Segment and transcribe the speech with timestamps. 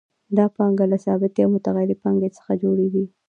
[0.37, 3.05] دا پانګه له ثابتې او متغیرې پانګې څخه جوړېږي